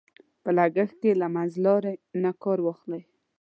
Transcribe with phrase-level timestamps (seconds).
[0.43, 2.99] په لګښت کې له منځلارۍ نه کار واخله.